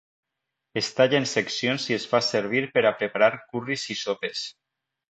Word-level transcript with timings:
Es 0.81 0.89
talla 0.99 1.19
en 1.23 1.27
seccions 1.33 1.85
i 1.91 1.99
es 1.99 2.09
fa 2.15 2.23
servir 2.31 2.65
per 2.79 2.87
a 2.93 2.97
preparar 3.03 3.31
curris 3.45 3.89
i 3.97 4.03
sopes. 4.07 4.47